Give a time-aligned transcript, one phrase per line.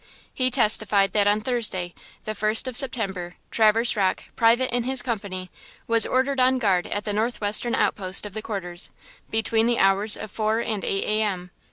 [0.33, 1.93] He testified that on Thursday,
[2.25, 5.51] the first of September, Traverse Rocke, private in his company,
[5.85, 8.89] was ordered on guard at the northwestern out post of the quarters,
[9.29, 11.21] between the hours of four and eight a.
[11.21, 11.51] m.